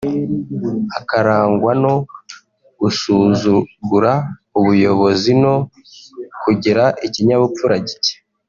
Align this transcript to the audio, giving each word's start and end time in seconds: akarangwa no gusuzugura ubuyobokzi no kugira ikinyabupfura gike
akarangwa 0.99 1.71
no 1.83 1.95
gusuzugura 2.79 4.11
ubuyobokzi 4.57 5.31
no 5.43 5.55
kugira 6.41 6.83
ikinyabupfura 7.07 7.75
gike 7.87 8.13